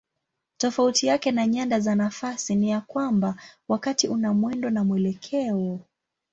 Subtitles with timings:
[0.57, 3.35] Tofauti yake na nyanda za nafasi ni ya kwamba
[3.67, 5.79] wakati una mwendo na mwelekeo.